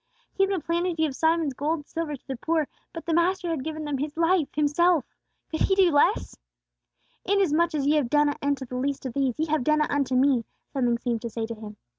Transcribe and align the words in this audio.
He 0.33 0.41
had 0.41 0.49
been 0.49 0.63
planning 0.63 0.95
to 0.95 1.01
give 1.03 1.15
Simon's 1.15 1.53
gold 1.53 1.75
and 1.75 1.85
silver 1.85 2.15
to 2.15 2.27
the 2.27 2.35
poor; 2.35 2.67
but 2.91 3.05
the 3.05 3.13
Master 3.13 3.49
had 3.51 3.63
given 3.63 3.85
them 3.85 3.99
His 3.99 4.17
life, 4.17 4.47
Himself! 4.55 5.05
Could 5.51 5.59
he 5.61 5.75
do 5.75 5.91
less? 5.91 6.35
"Inasmuch 7.23 7.75
as 7.75 7.85
ye 7.85 7.97
have 7.97 8.09
done 8.09 8.29
it 8.29 8.37
unto 8.41 8.65
the 8.65 8.77
least 8.77 9.05
of 9.05 9.13
these, 9.13 9.37
ye 9.37 9.45
have 9.45 9.63
done 9.63 9.79
it 9.81 9.91
unto 9.91 10.15
me," 10.15 10.43
something 10.73 10.97
seemed 10.97 11.21
to 11.21 11.29
say 11.29 11.45
to 11.45 11.53
him. 11.53 11.77